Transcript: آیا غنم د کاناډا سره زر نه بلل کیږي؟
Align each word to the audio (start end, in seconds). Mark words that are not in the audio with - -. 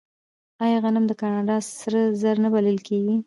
آیا 0.65 0.77
غنم 0.83 1.05
د 1.07 1.11
کاناډا 1.21 1.57
سره 1.81 1.99
زر 2.21 2.35
نه 2.43 2.49
بلل 2.53 2.77
کیږي؟ 2.87 3.15